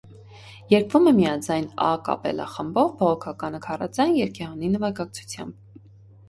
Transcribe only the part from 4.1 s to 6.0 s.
երգեհոնի նվագակցությամբ։